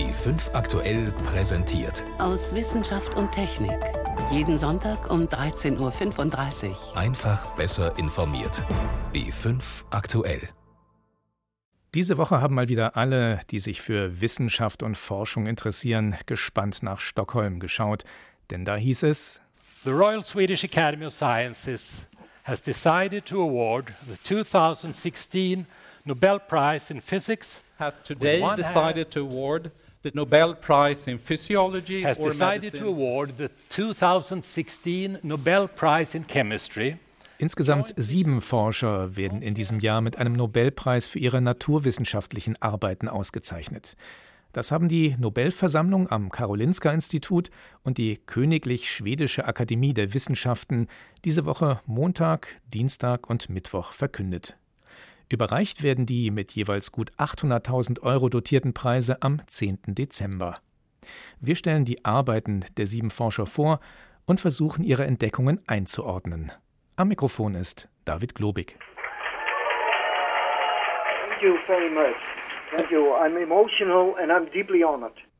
[0.00, 2.06] B5 aktuell präsentiert.
[2.16, 3.78] Aus Wissenschaft und Technik.
[4.30, 6.96] Jeden Sonntag um 13.35 Uhr.
[6.96, 8.62] Einfach besser informiert.
[9.12, 9.60] B5
[9.90, 10.48] aktuell.
[11.92, 17.00] Diese Woche haben mal wieder alle, die sich für Wissenschaft und Forschung interessieren, gespannt nach
[17.00, 18.04] Stockholm geschaut.
[18.50, 19.42] Denn da hieß es:
[19.84, 22.06] The Royal Swedish Academy of Sciences
[22.44, 25.66] has decided to award the 2016
[26.06, 27.60] Nobel Prize in Physics.
[27.78, 29.70] Has today decided to award
[30.02, 32.86] the Nobel Prize in Physiology has or decided medicine.
[32.86, 36.96] to award the 2016 Nobel Prize in Chemistry.
[37.38, 43.96] Insgesamt sieben Forscher werden in diesem Jahr mit einem Nobelpreis für ihre naturwissenschaftlichen Arbeiten ausgezeichnet.
[44.52, 47.50] Das haben die Nobelversammlung am Karolinska-Institut
[47.82, 50.88] und die Königlich Schwedische Akademie der Wissenschaften
[51.24, 54.56] diese Woche Montag, Dienstag und Mittwoch verkündet.
[55.30, 59.78] Überreicht werden die mit jeweils gut 800.000 Euro dotierten Preise am 10.
[59.86, 60.58] Dezember.
[61.40, 63.78] Wir stellen die Arbeiten der sieben Forscher vor
[64.26, 66.50] und versuchen ihre Entdeckungen einzuordnen.
[66.96, 68.76] Am Mikrofon ist David Globig.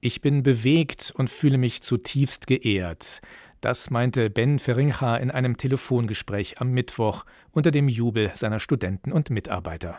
[0.00, 3.20] Ich bin bewegt und fühle mich zutiefst geehrt.
[3.60, 9.28] Das meinte Ben Ferincha in einem Telefongespräch am Mittwoch unter dem Jubel seiner Studenten und
[9.28, 9.98] Mitarbeiter.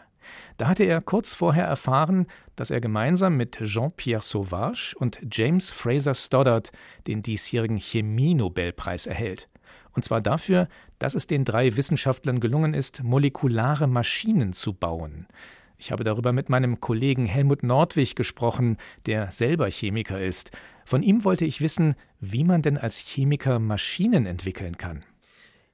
[0.57, 6.15] Da hatte er kurz vorher erfahren, dass er gemeinsam mit Jean-Pierre Sauvage und James Fraser
[6.15, 6.71] Stoddart
[7.05, 9.47] den diesjährigen Chemie-Nobelpreis erhält.
[9.93, 10.67] Und zwar dafür,
[10.99, 15.27] dass es den drei Wissenschaftlern gelungen ist, molekulare Maschinen zu bauen.
[15.81, 20.51] Ich habe darüber mit meinem Kollegen Helmut Nordwig gesprochen, der selber Chemiker ist.
[20.85, 25.03] Von ihm wollte ich wissen, wie man denn als Chemiker Maschinen entwickeln kann.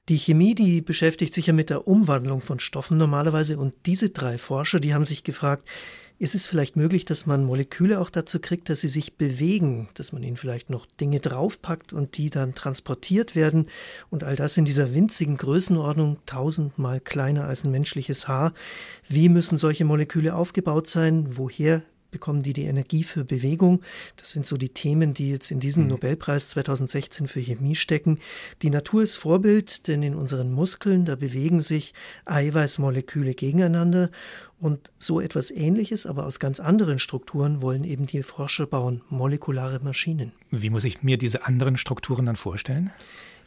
[0.08, 4.38] Die Chemie, die beschäftigt sich ja mit der Umwandlung von Stoffen normalerweise und diese drei
[4.38, 5.68] Forscher, die haben sich gefragt,
[6.18, 10.12] ist es vielleicht möglich, dass man Moleküle auch dazu kriegt, dass sie sich bewegen, dass
[10.12, 13.66] man ihnen vielleicht noch Dinge draufpackt und die dann transportiert werden
[14.10, 18.52] und all das in dieser winzigen Größenordnung, tausendmal kleiner als ein menschliches Haar.
[19.08, 21.36] Wie müssen solche Moleküle aufgebaut sein?
[21.36, 23.82] Woher bekommen die die Energie für Bewegung.
[24.16, 25.90] Das sind so die Themen, die jetzt in diesem mhm.
[25.90, 28.18] Nobelpreis 2016 für Chemie stecken.
[28.62, 31.92] Die Natur ist Vorbild, denn in unseren Muskeln, da bewegen sich
[32.24, 34.10] Eiweißmoleküle gegeneinander
[34.60, 39.80] und so etwas Ähnliches, aber aus ganz anderen Strukturen wollen eben die Forscher bauen, molekulare
[39.80, 40.32] Maschinen.
[40.50, 42.90] Wie muss ich mir diese anderen Strukturen dann vorstellen?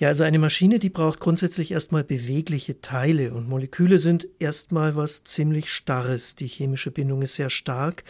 [0.01, 5.25] Ja, also eine Maschine, die braucht grundsätzlich erstmal bewegliche Teile und Moleküle sind erstmal was
[5.25, 6.35] ziemlich Starres.
[6.35, 8.03] Die chemische Bindung ist sehr stark.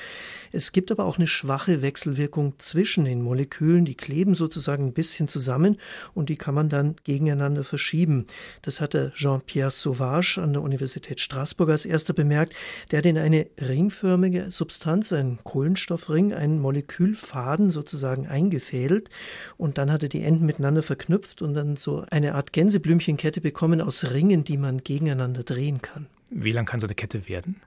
[0.54, 3.84] Es gibt aber auch eine schwache Wechselwirkung zwischen den Molekülen.
[3.84, 5.82] Die kleben sozusagen ein bisschen zusammen
[6.14, 8.26] und die kann man dann gegeneinander verschieben.
[8.62, 12.54] Das hatte Jean-Pierre Sauvage an der Universität Straßburg als erster bemerkt.
[12.92, 19.10] Der hat in eine ringförmige Substanz, einen Kohlenstoffring, einen Molekülfaden sozusagen eingefädelt
[19.56, 23.80] und dann hat er die Enden miteinander verknüpft und dann so eine Art Gänseblümchenkette bekommen
[23.80, 26.08] aus Ringen, die man gegeneinander drehen kann.
[26.34, 27.58] Wie lang kann so eine Kette werden?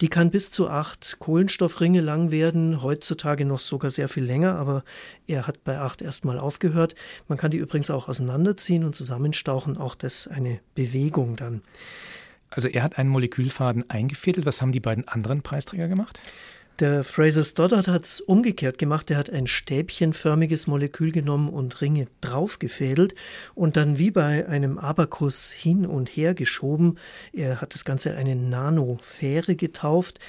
[0.00, 4.84] Die kann bis zu acht Kohlenstoffringe lang werden, heutzutage noch sogar sehr viel länger, aber
[5.28, 6.96] er hat bei acht erstmal aufgehört.
[7.28, 11.62] Man kann die übrigens auch auseinanderziehen und zusammenstauchen, auch das eine Bewegung dann.
[12.50, 14.46] Also er hat einen Molekülfaden eingefädelt.
[14.46, 16.20] Was haben die beiden anderen Preisträger gemacht?
[16.80, 19.10] Der Fraser Stoddart hat es umgekehrt gemacht.
[19.10, 23.16] Er hat ein stäbchenförmiges Molekül genommen und Ringe draufgefädelt
[23.56, 26.98] und dann wie bei einem Abakus hin und her geschoben.
[27.32, 30.20] Er hat das Ganze eine Nanofähre getauft.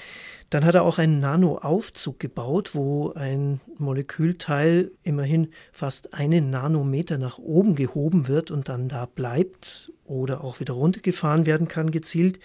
[0.49, 7.37] Dann hat er auch einen Nanoaufzug gebaut, wo ein Molekülteil immerhin fast einen Nanometer nach
[7.37, 12.39] oben gehoben wird und dann da bleibt oder auch wieder runtergefahren werden kann gezielt.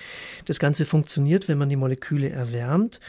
[0.45, 3.01] Das Ganze funktioniert, wenn man die Moleküle erwärmt.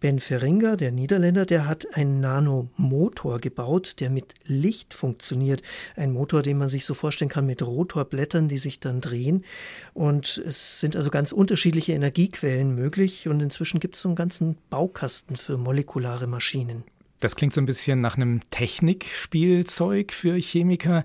[0.00, 5.62] Ben Feringa, der Niederländer, der hat einen Nanomotor gebaut, der mit Licht funktioniert.
[5.94, 9.44] Ein Motor, den man sich so vorstellen kann mit Rotorblättern, die sich dann drehen.
[9.92, 13.28] Und es sind also ganz unterschiedliche Energiequellen möglich.
[13.28, 16.84] Und inzwischen gibt es so einen ganzen Baukasten für molekulare Maschinen.
[17.20, 21.04] Das klingt so ein bisschen nach einem Technikspielzeug für Chemiker.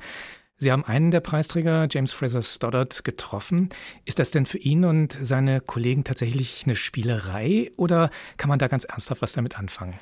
[0.57, 3.69] Sie haben einen der Preisträger, James Fraser Stoddart, getroffen.
[4.05, 8.69] Ist das denn für ihn und seine Kollegen tatsächlich eine Spielerei oder kann man da
[8.69, 9.95] ganz ernsthaft was damit anfangen?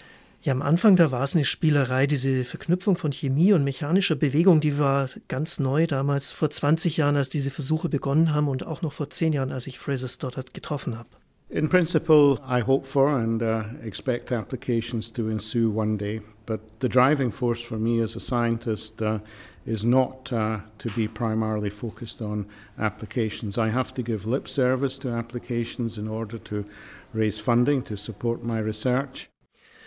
[0.43, 2.05] Ja, am Anfang, da war es eine Spielerei.
[2.05, 7.15] Diese Verknüpfung von Chemie und mechanischer Bewegung, die war ganz neu damals vor 20 Jahren,
[7.15, 10.53] als diese Versuche begonnen haben und auch noch vor 10 Jahren, als ich Fraser Stoddart
[10.53, 11.09] getroffen habe.
[11.49, 16.21] In principle, I hope for and uh, expect applications to ensue one day.
[16.45, 19.19] But the driving force for me as a scientist uh,
[19.65, 22.45] is not uh, to be primarily focused on
[22.77, 23.57] applications.
[23.57, 26.65] I have to give lip service to applications in order to
[27.13, 29.29] raise funding to support my research.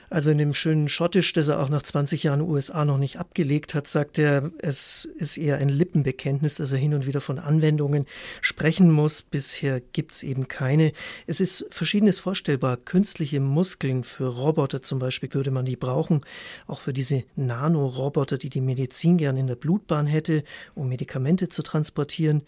[0.09, 3.75] Also in dem schönen Schottisch, das er auch nach 20 Jahren USA noch nicht abgelegt
[3.75, 8.07] hat, sagt er, es ist eher ein Lippenbekenntnis, dass er hin und wieder von Anwendungen
[8.41, 9.23] sprechen muss.
[9.23, 10.93] Bisher gibt's eben keine.
[11.27, 12.77] Es ist verschiedenes vorstellbar.
[12.77, 16.23] Künstliche Muskeln für Roboter zum Beispiel würde man die brauchen.
[16.67, 20.45] Auch für diese Nanoroboter, die die Medizin gern in der Blutbahn hätte,
[20.75, 22.43] um Medikamente zu transportieren.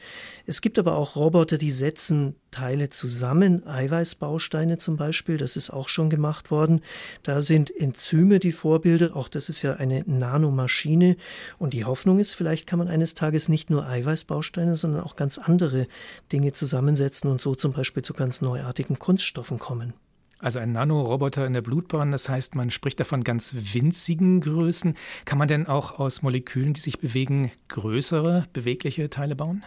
[0.46, 5.88] Es gibt aber auch Roboter, die setzen Teile zusammen, Eiweißbausteine zum Beispiel, das ist auch
[5.88, 6.80] schon gemacht worden.
[7.22, 11.16] Da sind Enzyme die Vorbilder, auch das ist ja eine Nanomaschine.
[11.58, 15.38] Und die Hoffnung ist, vielleicht kann man eines Tages nicht nur Eiweißbausteine, sondern auch ganz
[15.38, 15.86] andere
[16.32, 19.94] Dinge zusammensetzen und so zum Beispiel zu ganz neuartigen Kunststoffen kommen.
[20.40, 24.94] Also ein Nanoroboter in der Blutbahn, das heißt, man spricht davon ganz winzigen Größen.
[25.24, 29.64] Kann man denn auch aus Molekülen, die sich bewegen, größere, bewegliche Teile bauen?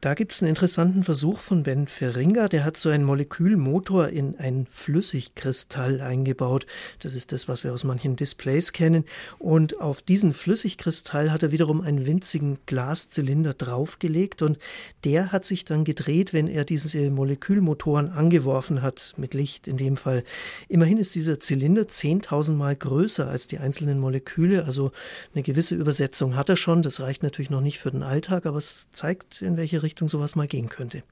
[0.00, 4.34] Da gibt es einen interessanten Versuch von Ben Feringa, der hat so einen Molekülmotor in
[4.38, 6.64] ein Flüssigkristall eingebaut.
[7.00, 9.04] Das ist das, was wir aus manchen Displays kennen.
[9.38, 14.58] Und auf diesen Flüssigkristall hat er wiederum einen winzigen Glaszylinder draufgelegt und
[15.04, 19.98] der hat sich dann gedreht, wenn er diese Molekülmotoren angeworfen hat, mit Licht in dem
[19.98, 20.24] Fall.
[20.70, 24.92] Immerhin ist dieser Zylinder 10.000 Mal größer als die einzelnen Moleküle, also
[25.34, 26.80] eine gewisse Übersetzung hat er schon.
[26.80, 30.08] Das reicht natürlich noch nicht für den Alltag, aber es zeigt, in welche Richtung Richtung
[30.08, 31.02] sowas mal gehen könnte.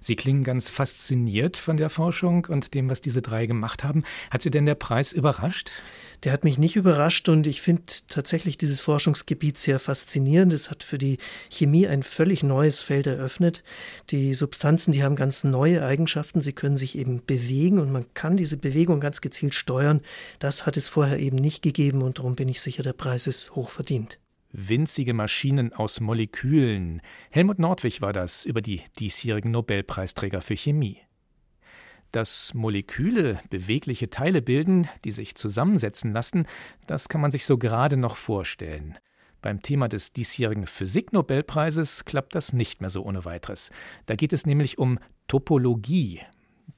[0.00, 4.04] Sie klingen ganz fasziniert von der Forschung und dem, was diese drei gemacht haben.
[4.30, 5.70] Hat Sie denn der Preis überrascht?
[6.24, 10.52] Der hat mich nicht überrascht und ich finde tatsächlich dieses Forschungsgebiet sehr faszinierend.
[10.52, 13.62] Es hat für die Chemie ein völlig neues Feld eröffnet.
[14.10, 16.42] Die Substanzen, die haben ganz neue Eigenschaften.
[16.42, 20.02] Sie können sich eben bewegen und man kann diese Bewegung ganz gezielt steuern.
[20.38, 23.54] Das hat es vorher eben nicht gegeben und darum bin ich sicher, der Preis ist
[23.54, 24.18] hoch verdient
[24.50, 27.02] winzige Maschinen aus Molekülen.
[27.30, 30.98] Helmut Nordwig war das über die diesjährigen Nobelpreisträger für Chemie.
[32.12, 36.46] Dass Moleküle bewegliche Teile bilden, die sich zusammensetzen lassen,
[36.86, 38.96] das kann man sich so gerade noch vorstellen.
[39.42, 43.70] Beim Thema des diesjährigen Physiknobelpreises klappt das nicht mehr so ohne weiteres.
[44.06, 44.98] Da geht es nämlich um
[45.28, 46.20] Topologie.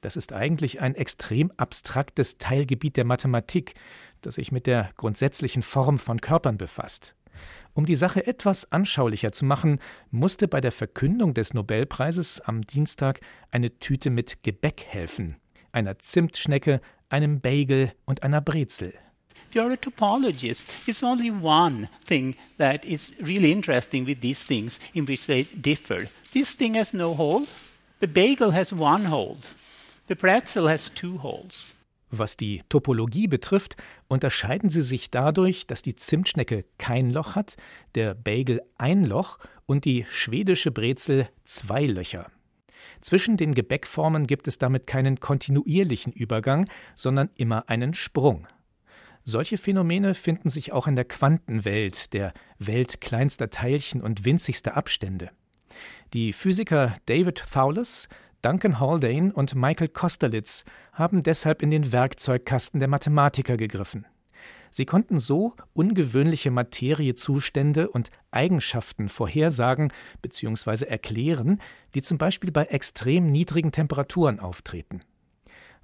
[0.01, 3.75] Das ist eigentlich ein extrem abstraktes Teilgebiet der Mathematik,
[4.21, 7.15] das sich mit der grundsätzlichen Form von Körpern befasst.
[7.73, 9.79] Um die Sache etwas anschaulicher zu machen,
[10.09, 15.37] musste bei der Verkündung des Nobelpreises am Dienstag eine Tüte mit Gebäck helfen,
[15.71, 18.93] einer Zimtschnecke, einem Bagel und einer Brezel.
[19.53, 20.67] You're a topologist.
[20.87, 26.07] It's only one thing that is really interesting with these things in which they differ.
[26.33, 27.47] This thing has no hole.
[27.99, 29.37] The bagel has one hole.
[30.07, 31.73] The pretzel has two holes.
[32.11, 33.77] Was die Topologie betrifft,
[34.09, 37.55] unterscheiden sie sich dadurch, dass die Zimtschnecke kein Loch hat,
[37.95, 42.29] der Bagel ein Loch und die schwedische Brezel zwei Löcher.
[42.99, 48.45] Zwischen den Gebäckformen gibt es damit keinen kontinuierlichen Übergang, sondern immer einen Sprung.
[49.23, 55.29] Solche Phänomene finden sich auch in der Quantenwelt, der Welt kleinster Teilchen und winzigster Abstände.
[56.13, 58.09] Die Physiker David Thouless
[58.41, 64.07] Duncan Haldane und Michael Kosterlitz haben deshalb in den Werkzeugkasten der Mathematiker gegriffen.
[64.71, 69.91] Sie konnten so ungewöhnliche Materiezustände und Eigenschaften vorhersagen
[70.21, 70.85] bzw.
[70.85, 71.61] erklären,
[71.93, 75.01] die zum Beispiel bei extrem niedrigen Temperaturen auftreten.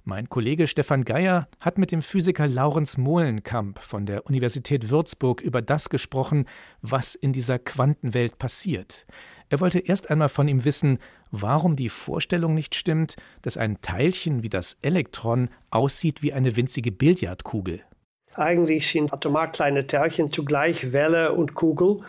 [0.04, 5.60] Mein Kollege Stefan Geier hat mit dem Physiker Laurens Mohlenkamp von der Universität Würzburg über
[5.60, 6.46] das gesprochen,
[6.80, 9.06] was in dieser Quantenwelt passiert.
[9.50, 10.98] Er wollte erst einmal von ihm wissen,
[11.30, 16.92] warum die Vorstellung nicht stimmt, dass ein Teilchen wie das Elektron aussieht wie eine winzige
[16.92, 17.82] Billardkugel.
[18.34, 22.02] Eigentlich sind atomar kleine Teilchen zugleich Welle und Kugel.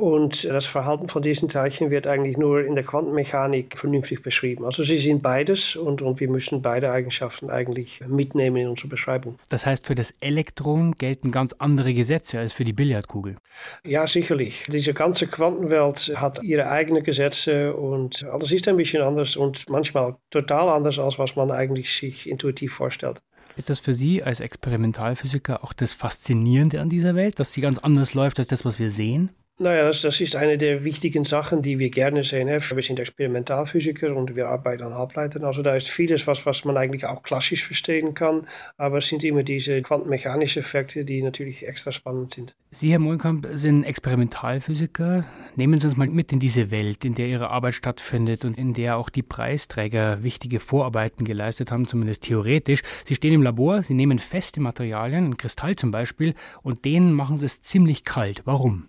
[0.00, 4.64] Und das Verhalten von diesen Teilchen wird eigentlich nur in der Quantenmechanik vernünftig beschrieben.
[4.64, 9.36] Also sie sind beides und, und wir müssen beide Eigenschaften eigentlich mitnehmen in unsere Beschreibung.
[9.50, 13.36] Das heißt, für das Elektron gelten ganz andere Gesetze als für die Billardkugel.
[13.84, 14.64] Ja, sicherlich.
[14.68, 20.16] Diese ganze Quantenwelt hat ihre eigenen Gesetze und alles ist ein bisschen anders und manchmal
[20.30, 23.20] total anders, als was man eigentlich sich intuitiv vorstellt.
[23.56, 27.76] Ist das für Sie als Experimentalphysiker auch das Faszinierende an dieser Welt, dass sie ganz
[27.76, 29.30] anders läuft als das, was wir sehen?
[29.62, 32.48] Naja, das, das ist eine der wichtigen Sachen, die wir gerne sehen.
[32.48, 35.44] Wir sind Experimentalphysiker und wir arbeiten an Halbleitern.
[35.44, 38.46] Also da ist vieles, was, was man eigentlich auch klassisch verstehen kann.
[38.78, 42.56] Aber es sind immer diese quantenmechanischen Effekte, die natürlich extra spannend sind.
[42.70, 45.26] Sie, Herr Mohnkamp, sind Experimentalphysiker.
[45.56, 48.72] Nehmen Sie uns mal mit in diese Welt, in der Ihre Arbeit stattfindet und in
[48.72, 52.80] der auch die Preisträger wichtige Vorarbeiten geleistet haben, zumindest theoretisch.
[53.04, 57.36] Sie stehen im Labor, Sie nehmen feste Materialien, ein Kristall zum Beispiel, und denen machen
[57.36, 58.40] Sie es ziemlich kalt.
[58.46, 58.86] Warum?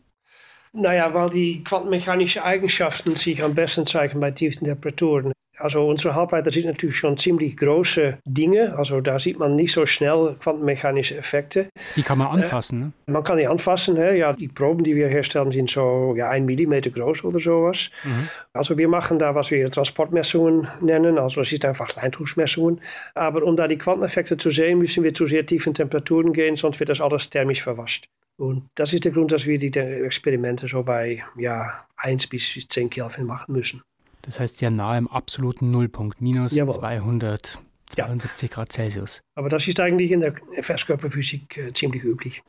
[0.73, 5.33] Naja, weil die quantenmechanischen Eigenschaften sich am besten zeigen bei tiefen Temperaturen.
[5.61, 8.77] Also unsere Halbleiter sind natürlich schon ziemlich große Dinge.
[8.77, 11.69] Also da sieht man nicht so schnell quantenmechanische Effekte.
[11.95, 12.91] Die kann man anfassen, ne?
[13.05, 13.95] Man kann die anfassen.
[13.97, 14.17] Hè?
[14.17, 17.91] Ja, die Proben, die wir herstellen, sind so ja, ein Millimeter groß oder sowas.
[18.03, 18.29] Mhm.
[18.53, 21.17] Also wir machen da, was wir Transportmessungen nennen.
[21.17, 22.81] Also es ist einfach Kleintuchsmessungen.
[23.13, 26.79] Aber um da die Quanteneffekte zu sehen, müssen wir zu sehr tiefen Temperaturen gehen, sonst
[26.79, 28.07] wird das alles thermisch verwascht.
[28.37, 32.89] Und das ist der Grund, dass wir die Experimente so bei ja, 1 bis 10
[32.89, 33.83] Kelvin machen müssen.
[34.21, 36.79] Das heißt sehr nahe im absoluten Nullpunkt, minus Jawohl.
[36.79, 37.61] 272
[37.97, 38.47] ja.
[38.47, 39.21] Grad Celsius.
[39.35, 42.43] Aber das ist eigentlich in der Festkörperphysik äh, ziemlich üblich.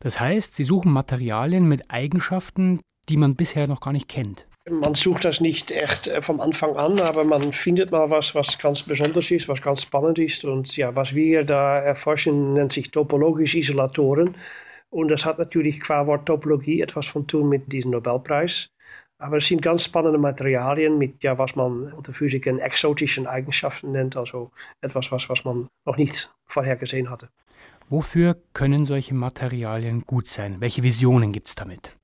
[0.00, 4.46] Das heißt, Sie suchen Materialien mit Eigenschaften, die man bisher noch gar nicht kennt.
[4.68, 8.58] Man sucht das nicht echt äh, vom Anfang an, aber man findet mal was, was
[8.58, 10.44] ganz besonders ist, was ganz spannend ist.
[10.44, 14.34] Und ja, was wir da erforschen, nennt sich topologische Isolatoren.
[14.90, 18.68] Und das hat natürlich qua Wort Topologie etwas von tun mit diesem Nobelpreis.
[19.18, 24.16] Aber es sind ganz spannende Materialien mit, ja, was man unter Physikern exotischen Eigenschaften nennt,
[24.16, 24.50] also
[24.82, 27.30] etwas, was, was man noch nicht vorher gesehen hatte.
[27.88, 30.56] Wofür können solche Materialien gut sein?
[30.60, 31.96] Welche Visionen gibt es damit?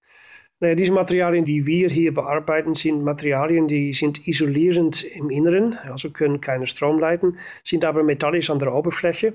[0.61, 6.11] Naja, diese Materialien, die wir hier bearbeiten, sind Materialien, die sind isolierend im Inneren, also
[6.11, 9.33] können keinen Strom leiten, sind aber metallisch an der Oberfläche.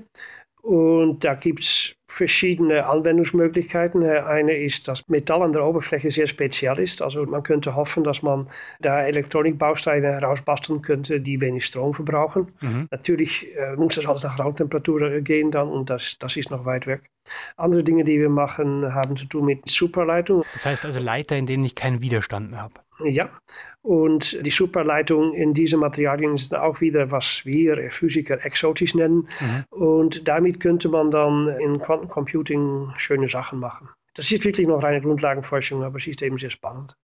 [0.62, 4.02] Und da gibt es verschiedene Anwendungsmöglichkeiten.
[4.02, 7.02] Eine ist, dass Metall an der Oberfläche sehr speziell ist.
[7.02, 8.48] Also man könnte hoffen, dass man
[8.80, 12.48] da Elektronikbausteine herausbasteln könnte, die wenig Strom verbrauchen.
[12.60, 12.88] Mhm.
[12.90, 16.86] Natürlich äh, muss das alles nach Raumtemperatur gehen dann und das, das ist noch weit
[16.86, 17.10] weg.
[17.56, 20.44] Andere Dinge, die wir machen, haben zu tun mit Superleitung.
[20.54, 22.74] Das heißt also Leiter, in denen ich keinen Widerstand mehr habe.
[23.04, 23.30] Ja,
[23.82, 29.28] und die Superleitung in diesen Materialien ist auch wieder, was wir Physiker exotisch nennen.
[29.40, 29.64] Mhm.
[29.70, 33.88] Und damit könnte man dann in Quantencomputing schöne Sachen machen.
[34.14, 36.96] Das ist wirklich noch reine Grundlagenforschung, aber es ist eben sehr spannend.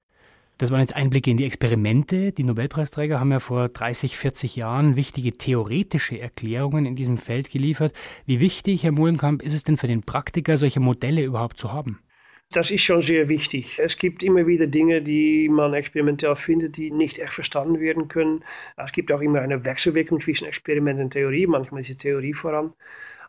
[0.58, 2.30] Das waren jetzt Einblicke in die Experimente.
[2.30, 7.92] Die Nobelpreisträger haben ja vor 30, 40 Jahren wichtige theoretische Erklärungen in diesem Feld geliefert.
[8.24, 11.98] Wie wichtig, Herr Mohlenkamp, ist es denn für den Praktiker, solche Modelle überhaupt zu haben?
[12.52, 13.80] Das ist schon sehr wichtig.
[13.80, 18.44] Es gibt immer wieder Dinge, die man experimentell findet, die nicht echt verstanden werden können.
[18.76, 21.48] Es gibt auch immer eine Wechselwirkung zwischen Experiment und Theorie.
[21.48, 22.72] Manchmal ist die Theorie voran.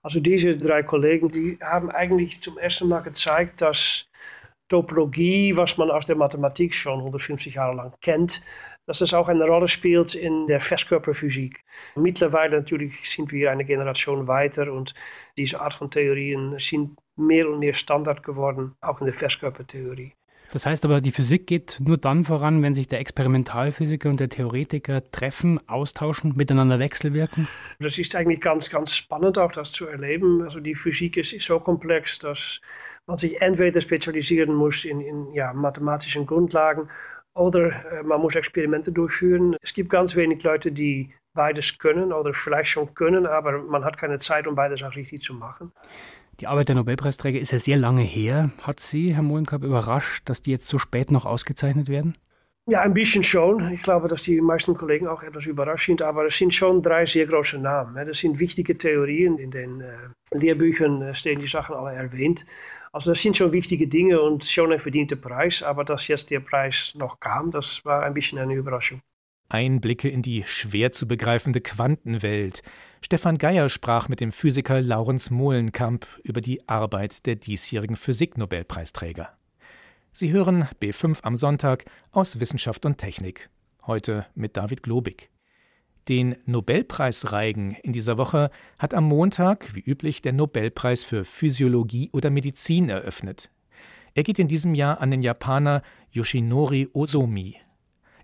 [0.06, 4.08] Also diese drei Kollegen, die haben eigentlich zum ersten Mal gezeigt, dass
[4.70, 8.44] Topologie, was man aus der Mathematik schon 150 Jahre lang kennt,
[8.86, 11.66] dass es auch eine Rolle spielt in der Festkörperphysik.
[11.96, 14.94] Mittlerweile natürlich sind wir eine Generation weiter und
[15.40, 20.14] diese Art von Theorien sind mehr und mehr Standard geworden, auch in der Festkörpertheorie.
[20.56, 24.30] Das heißt aber, die Physik geht nur dann voran, wenn sich der Experimentalphysiker und der
[24.30, 27.46] Theoretiker treffen, austauschen, miteinander wechselwirken?
[27.82, 30.44] Das ist eigentlich ganz, ganz spannend auch das zu erleben.
[30.44, 32.62] Also die Physik ist so komplex, dass
[33.06, 36.90] man sich entweder spezialisieren muss in, in ja, mathematischen Grundlagen
[37.34, 39.58] oder äh, man muss Experimente durchführen.
[39.62, 43.98] Es gibt ganz wenig Leute, die beides können oder vielleicht schon können, aber man hat
[43.98, 45.74] keine Zeit, um beides auch richtig zu machen.
[46.42, 48.52] Die Arbeit der Nobelpreisträger ist ja sehr lange her.
[48.62, 52.18] Hat Sie, Herr Mohlenkamp, überrascht, dass die jetzt so spät noch ausgezeichnet werden?
[52.68, 53.72] Ja, ein bisschen schon.
[53.72, 57.06] Ich glaube, dass die meisten Kollegen auch etwas überrascht sind, aber es sind schon drei
[57.06, 57.96] sehr große Namen.
[58.08, 59.94] Das sind wichtige Theorien, in den äh,
[60.32, 62.46] Lehrbüchern äh, stehen die Sachen alle erwähnt.
[62.92, 66.40] Also das sind schon wichtige Dinge und schon ein verdienter Preis, aber dass jetzt der
[66.40, 69.00] Preis noch kam, das war ein bisschen eine Überraschung.
[69.50, 72.64] Einblicke in die schwer zu begreifende Quantenwelt.
[73.02, 79.30] Stefan Geier sprach mit dem Physiker Laurens Mohlenkamp über die Arbeit der diesjährigen Physiknobelpreisträger.
[80.12, 83.50] Sie hören B5 am Sonntag aus Wissenschaft und Technik.
[83.86, 85.30] Heute mit David Globig.
[86.08, 92.30] Den Nobelpreisreigen in dieser Woche hat am Montag, wie üblich, der Nobelpreis für Physiologie oder
[92.30, 93.52] Medizin eröffnet.
[94.14, 97.58] Er geht in diesem Jahr an den Japaner Yoshinori Ozomi.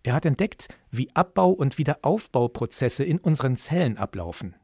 [0.04, 4.56] Er hat entdeckt, wie Abbau- und Wiederaufbauprozesse in unseren Zellen ablaufen.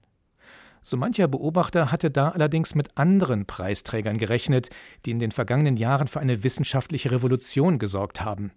[0.82, 4.70] So mancher Beobachter hatte da allerdings mit anderen Preisträgern gerechnet,
[5.06, 8.52] die in den vergangenen Jahren für eine wissenschaftliche Revolution gesorgt haben.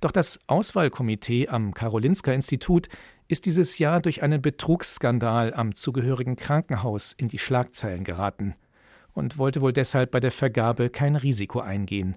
[0.00, 2.88] Doch das Auswahlkomitee am Karolinska Institut
[3.26, 8.54] ist dieses Jahr durch einen Betrugsskandal am zugehörigen Krankenhaus in die Schlagzeilen geraten
[9.12, 12.16] und wollte wohl deshalb bei der Vergabe kein Risiko eingehen,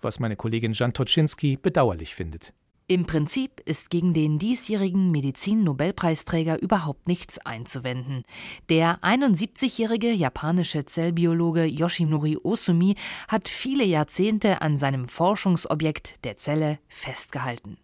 [0.00, 2.52] was meine Kollegin Jan Toczynski bedauerlich findet.
[2.90, 8.22] Im Prinzip ist gegen den diesjährigen Medizin-Nobelpreisträger überhaupt nichts einzuwenden.
[8.70, 12.94] Der 71-jährige japanische Zellbiologe Yoshinori Osumi
[13.28, 17.76] hat viele Jahrzehnte an seinem Forschungsobjekt der Zelle festgehalten.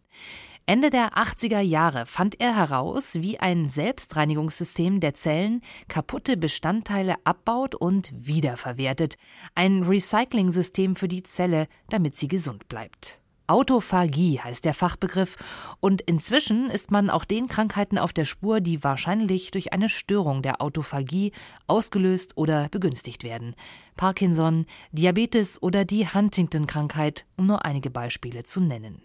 [0.64, 7.75] Ende der 80er Jahre fand er heraus, wie ein Selbstreinigungssystem der Zellen kaputte Bestandteile abbaut
[7.75, 9.16] und wiederverwertet.
[9.54, 13.20] Ein Recycling-System für die Zelle, damit sie gesund bleibt.
[13.46, 15.36] Autophagie heißt der Fachbegriff
[15.80, 20.40] und inzwischen ist man auch den Krankheiten auf der Spur, die wahrscheinlich durch eine Störung
[20.40, 21.32] der Autophagie
[21.66, 23.54] ausgelöst oder begünstigt werden.
[23.96, 29.02] Parkinson, Diabetes oder die Huntington-Krankheit, um nur einige Beispiele zu nennen.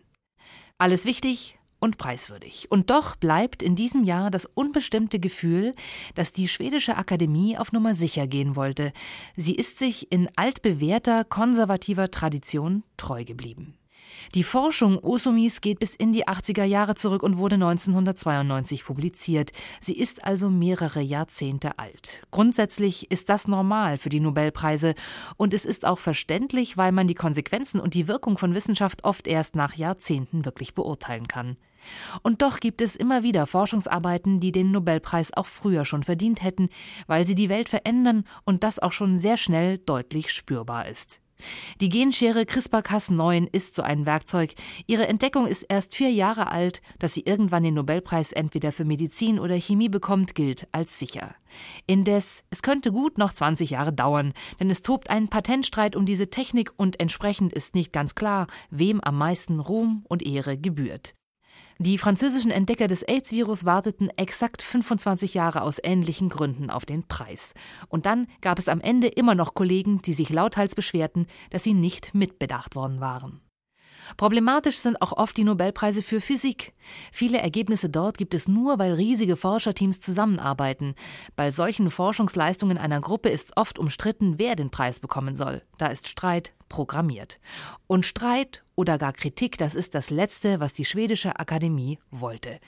[0.77, 2.67] Alles wichtig, und preiswürdig.
[2.69, 5.73] Und doch bleibt in diesem Jahr das unbestimmte Gefühl,
[6.13, 8.91] dass die schwedische Akademie auf Nummer sicher gehen wollte.
[9.35, 13.78] Sie ist sich in altbewährter konservativer Tradition treu geblieben.
[14.35, 19.51] Die Forschung Osumis geht bis in die 80er Jahre zurück und wurde 1992 publiziert.
[19.81, 22.21] Sie ist also mehrere Jahrzehnte alt.
[22.29, 24.93] Grundsätzlich ist das normal für die Nobelpreise
[25.37, 29.25] und es ist auch verständlich, weil man die Konsequenzen und die Wirkung von Wissenschaft oft
[29.25, 31.57] erst nach Jahrzehnten wirklich beurteilen kann.
[32.21, 36.69] Und doch gibt es immer wieder Forschungsarbeiten, die den Nobelpreis auch früher schon verdient hätten,
[37.07, 41.19] weil sie die Welt verändern und das auch schon sehr schnell deutlich spürbar ist.
[41.81, 44.53] Die Genschere CRISPR-Cas9 ist so ein Werkzeug.
[44.87, 46.81] Ihre Entdeckung ist erst vier Jahre alt.
[46.99, 51.35] Dass sie irgendwann den Nobelpreis entweder für Medizin oder Chemie bekommt, gilt als sicher.
[51.87, 56.29] Indes, es könnte gut noch 20 Jahre dauern, denn es tobt ein Patentstreit um diese
[56.29, 61.15] Technik und entsprechend ist nicht ganz klar, wem am meisten Ruhm und Ehre gebührt.
[61.81, 67.53] Die französischen Entdecker des AIDS-Virus warteten exakt 25 Jahre aus ähnlichen Gründen auf den Preis.
[67.87, 71.73] Und dann gab es am Ende immer noch Kollegen, die sich lauthals beschwerten, dass sie
[71.73, 73.39] nicht mitbedacht worden waren.
[74.17, 76.73] Problematisch sind auch oft die Nobelpreise für Physik.
[77.13, 80.95] Viele Ergebnisse dort gibt es nur, weil riesige Forscherteams zusammenarbeiten.
[81.37, 85.61] Bei solchen Forschungsleistungen einer Gruppe ist oft umstritten, wer den Preis bekommen soll.
[85.77, 87.39] Da ist Streit programmiert.
[87.87, 92.61] Und Streit oder gar Kritik, das ist das Letzte, was die schwedische Akademie wollte.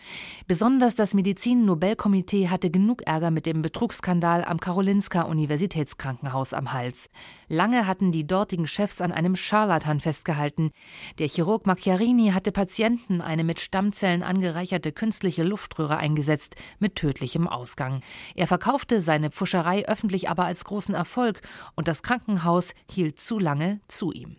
[0.46, 7.10] Besonders das Medizin-Nobelkomitee hatte genug Ärger mit dem Betrugsskandal am Karolinska Universitätskrankenhaus am Hals.
[7.48, 10.72] Lange hatten die dortigen Chefs an einem Scharlatan festgehalten.
[11.18, 18.01] Der Chirurg Macchiarini hatte Patienten eine mit Stammzellen angereicherte künstliche Luftröhre eingesetzt, mit tödlichem Ausgang.
[18.36, 21.39] Er verkaufte seine Pfuscherei öffentlich aber als großen Erfolg
[21.77, 24.36] und das Krankenhaus hielt zu lange zu ihm.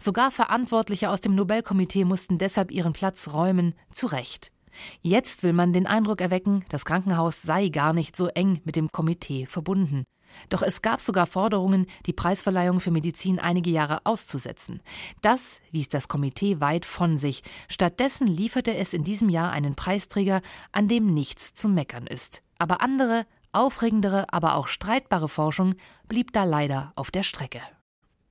[0.00, 4.52] Sogar Verantwortliche aus dem Nobelkomitee mussten deshalb ihren Platz räumen, zu Recht.
[5.00, 8.90] Jetzt will man den Eindruck erwecken, das Krankenhaus sei gar nicht so eng mit dem
[8.90, 10.04] Komitee verbunden.
[10.48, 14.80] Doch es gab sogar Forderungen, die Preisverleihung für Medizin einige Jahre auszusetzen.
[15.20, 17.42] Das wies das Komitee weit von sich.
[17.68, 20.40] Stattdessen lieferte es in diesem Jahr einen Preisträger,
[20.72, 22.42] an dem nichts zu meckern ist.
[22.58, 25.74] Aber andere, aufregendere, aber auch streitbare Forschung
[26.08, 27.60] blieb da leider auf der Strecke.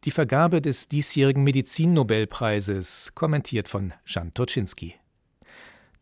[0.03, 4.95] Die Vergabe des diesjährigen Medizinnobelpreises, kommentiert von Jan Toczynski.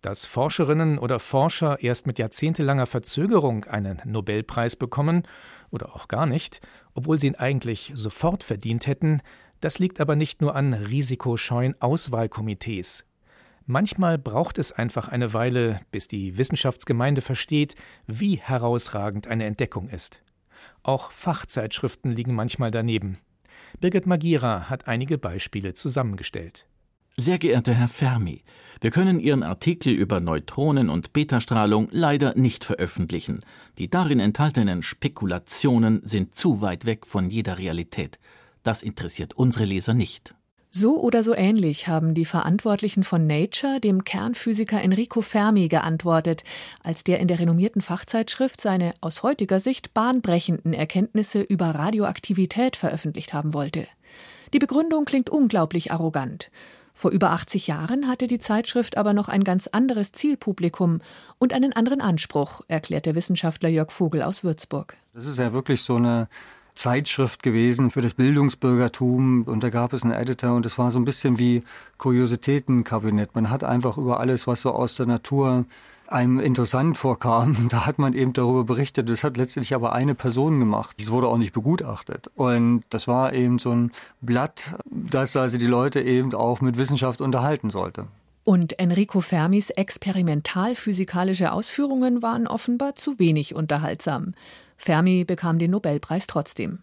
[0.02, 5.24] Dass Forscherinnen oder Forscher erst mit jahrzehntelanger Verzögerung einen Nobelpreis bekommen
[5.70, 6.62] oder auch gar nicht,
[6.94, 9.22] obwohl sie ihn eigentlich sofort verdient hätten,
[9.60, 13.06] das liegt aber nicht nur an risikoscheuen Auswahlkomitees.
[13.66, 17.76] Manchmal braucht es einfach eine Weile, bis die Wissenschaftsgemeinde versteht,
[18.08, 20.24] wie herausragend eine Entdeckung ist.
[20.84, 23.18] Auch Fachzeitschriften liegen manchmal daneben.
[23.80, 26.66] Birgit Magira hat einige Beispiele zusammengestellt.
[27.18, 28.44] Sehr geehrter Herr Fermi,
[28.82, 33.42] wir können Ihren Artikel über Neutronen und Betastrahlung leider nicht veröffentlichen.
[33.78, 38.20] Die darin enthaltenen Spekulationen sind zu weit weg von jeder Realität.
[38.64, 40.34] Das interessiert unsere Leser nicht.
[40.72, 46.44] So oder so ähnlich haben die Verantwortlichen von Nature dem Kernphysiker Enrico Fermi geantwortet,
[46.84, 53.34] als der in der renommierten Fachzeitschrift seine aus heutiger Sicht bahnbrechenden Erkenntnisse über Radioaktivität veröffentlicht
[53.34, 53.88] haben wollte.
[54.54, 56.52] Die Begründung klingt unglaublich arrogant.
[56.94, 61.02] Vor über 80 Jahren hatte die Zeitschrift aber noch ein ganz anderes Zielpublikum
[61.40, 64.98] und einen anderen Anspruch, erklärt der Wissenschaftler Jörg Vogel aus Würzburg.
[65.14, 66.28] Das ist ja wirklich so eine
[66.80, 71.00] Zeitschrift gewesen für das Bildungsbürgertum und da gab es einen Editor und es war so
[71.00, 71.62] ein bisschen wie
[71.98, 73.36] Kuriositätenkabinett.
[73.36, 75.66] Man hat einfach über alles, was so aus der Natur
[76.08, 79.10] einem interessant vorkam, da hat man eben darüber berichtet.
[79.10, 80.96] Das hat letztlich aber eine Person gemacht.
[81.00, 82.32] Das wurde auch nicht begutachtet.
[82.36, 87.20] Und das war eben so ein Blatt, das also die Leute eben auch mit Wissenschaft
[87.20, 88.08] unterhalten sollte.
[88.46, 94.34] Und Enrico Fermis experimentalphysikalische Ausführungen waren offenbar zu wenig unterhaltsam.
[94.80, 96.80] Fermi bekam den Nobelpreis trotzdem.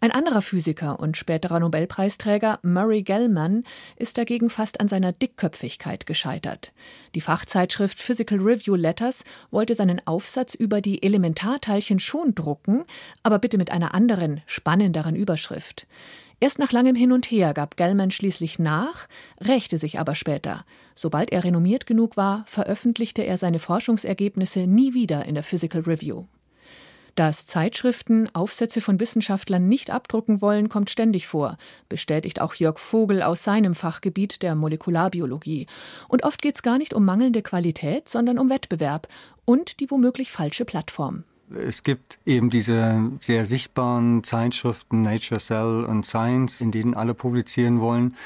[0.00, 3.62] Ein anderer Physiker und späterer Nobelpreisträger, Murray Gell-Mann,
[3.94, 6.72] ist dagegen fast an seiner Dickköpfigkeit gescheitert.
[7.14, 9.22] Die Fachzeitschrift Physical Review Letters
[9.52, 12.84] wollte seinen Aufsatz über die Elementarteilchen schon drucken,
[13.22, 15.86] aber bitte mit einer anderen, spannenderen Überschrift.
[16.40, 19.06] Erst nach langem Hin und Her gab Gellman schließlich nach,
[19.40, 20.64] rächte sich aber später.
[20.96, 26.24] Sobald er renommiert genug war, veröffentlichte er seine Forschungsergebnisse nie wieder in der Physical Review.
[27.14, 31.58] Dass Zeitschriften Aufsätze von Wissenschaftlern nicht abdrucken wollen, kommt ständig vor,
[31.90, 35.66] bestätigt auch Jörg Vogel aus seinem Fachgebiet der Molekularbiologie.
[36.08, 39.08] Und oft geht es gar nicht um mangelnde Qualität, sondern um Wettbewerb
[39.44, 41.24] und die womöglich falsche Plattform.
[41.54, 47.80] Es gibt eben diese sehr sichtbaren Zeitschriften Nature, Cell und Science, in denen alle publizieren
[47.80, 48.16] wollen.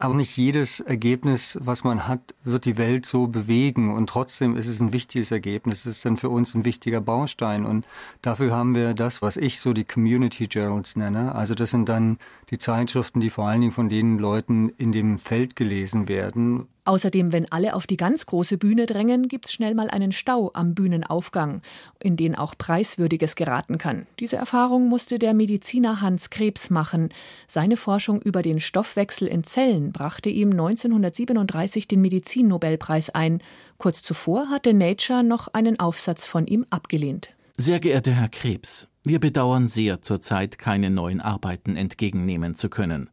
[0.00, 3.92] Aber nicht jedes Ergebnis, was man hat, wird die Welt so bewegen.
[3.92, 5.80] Und trotzdem ist es ein wichtiges Ergebnis.
[5.80, 7.66] Es ist dann für uns ein wichtiger Baustein.
[7.66, 7.84] Und
[8.22, 11.34] dafür haben wir das, was ich so die Community Journals nenne.
[11.34, 12.18] Also das sind dann
[12.50, 16.68] die Zeitschriften, die vor allen Dingen von den Leuten in dem Feld gelesen werden.
[16.88, 20.74] Außerdem, wenn alle auf die ganz große Bühne drängen, gibt's schnell mal einen Stau am
[20.74, 21.60] Bühnenaufgang,
[22.02, 24.06] in den auch Preiswürdiges geraten kann.
[24.20, 27.10] Diese Erfahrung musste der Mediziner Hans Krebs machen.
[27.46, 33.42] Seine Forschung über den Stoffwechsel in Zellen brachte ihm 1937 den Medizinnobelpreis ein.
[33.76, 37.28] Kurz zuvor hatte Nature noch einen Aufsatz von ihm abgelehnt.
[37.58, 43.10] Sehr geehrter Herr Krebs, wir bedauern sehr, zurzeit keine neuen Arbeiten entgegennehmen zu können.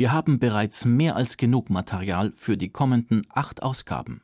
[0.00, 4.22] Wir haben bereits mehr als genug Material für die kommenden acht Ausgaben.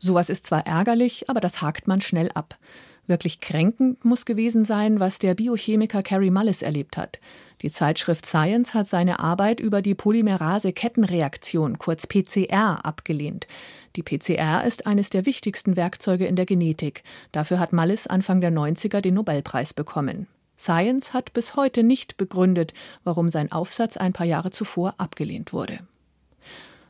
[0.00, 2.58] Sowas ist zwar ärgerlich, aber das hakt man schnell ab.
[3.06, 7.20] Wirklich kränkend muss gewesen sein, was der Biochemiker Carey Mullis erlebt hat.
[7.60, 13.46] Die Zeitschrift Science hat seine Arbeit über die Polymerase-Kettenreaktion, kurz PCR, abgelehnt.
[13.94, 17.04] Die PCR ist eines der wichtigsten Werkzeuge in der Genetik.
[17.30, 20.26] Dafür hat Mullis Anfang der 90er den Nobelpreis bekommen.
[20.62, 22.72] Science hat bis heute nicht begründet,
[23.04, 25.80] warum sein Aufsatz ein paar Jahre zuvor abgelehnt wurde.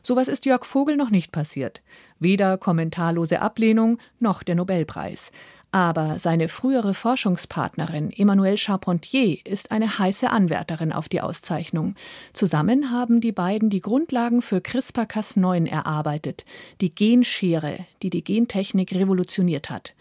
[0.03, 1.81] Sowas ist Jörg Vogel noch nicht passiert.
[2.19, 5.31] Weder kommentarlose Ablehnung noch der Nobelpreis.
[5.71, 11.95] Aber seine frühere Forschungspartnerin Emmanuelle Charpentier ist eine heiße Anwärterin auf die Auszeichnung.
[12.33, 16.45] Zusammen haben die beiden die Grundlagen für CRISPR-Cas9 erarbeitet,
[16.79, 19.95] die Genschere, die die Gentechnik revolutioniert hat.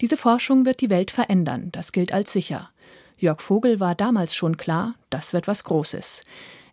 [0.00, 2.70] Diese Forschung wird die Welt verändern, das gilt als sicher.
[3.20, 6.22] Jörg Vogel war damals schon klar, das wird was Großes.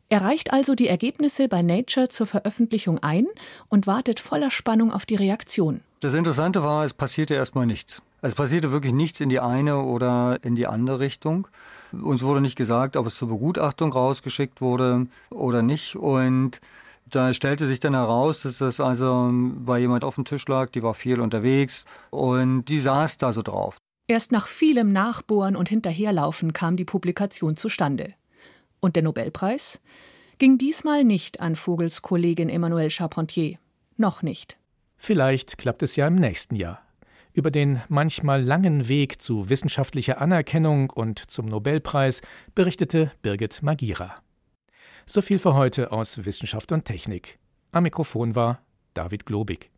[0.09, 3.25] Er reicht also die Ergebnisse bei Nature zur Veröffentlichung ein
[3.69, 5.81] und wartet voller Spannung auf die Reaktion.
[6.01, 8.03] Das Interessante war, es passierte erstmal nichts.
[8.21, 11.47] Es passierte wirklich nichts in die eine oder in die andere Richtung.
[11.91, 15.95] Uns wurde nicht gesagt, ob es zur Begutachtung rausgeschickt wurde oder nicht.
[15.95, 16.61] Und
[17.09, 20.83] da stellte sich dann heraus, dass das also bei jemand auf dem Tisch lag, die
[20.83, 23.77] war viel unterwegs und die saß da so drauf.
[24.07, 28.13] Erst nach vielem Nachbohren und Hinterherlaufen kam die Publikation zustande.
[28.79, 29.79] Und der Nobelpreis?
[30.37, 33.57] Ging diesmal nicht an Vogels Kollegin Emmanuelle Charpentier.
[33.97, 34.57] Noch nicht.
[34.97, 36.81] Vielleicht klappt es ja im nächsten Jahr.
[37.33, 42.21] Über den manchmal langen Weg zu wissenschaftlicher Anerkennung und zum Nobelpreis
[42.53, 44.21] berichtete Birgit Magira.
[45.05, 47.39] So viel für heute aus Wissenschaft und Technik.
[47.71, 48.61] Am Mikrofon war
[48.93, 49.71] David Globig.